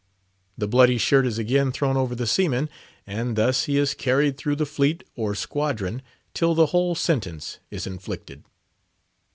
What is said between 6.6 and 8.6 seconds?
whole sentence is inflicted.